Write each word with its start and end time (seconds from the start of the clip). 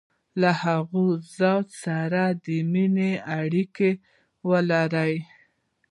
له 0.41 0.51
هغه 0.63 1.03
ذات 1.39 1.67
سره 1.83 2.23
د 2.45 2.47
مینې 2.71 3.11
اړیکي 3.39 3.91
ولري. 4.49 5.15